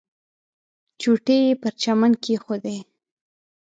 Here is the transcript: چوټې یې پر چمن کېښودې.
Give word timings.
چوټې 1.01 1.37
یې 1.45 1.53
پر 1.61 1.73
چمن 1.81 2.11
کېښودې. 2.23 2.77